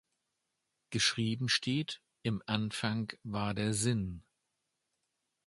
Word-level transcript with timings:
Geschrieben 0.89 1.47
steht: 1.47 2.01
Im 2.23 2.41
Anfang 2.47 3.13
war 3.21 3.53
der 3.53 3.75
Sinn. 3.75 4.23